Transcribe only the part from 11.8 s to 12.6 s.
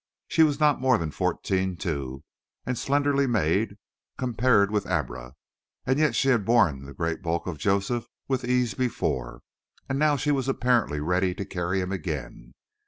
him again.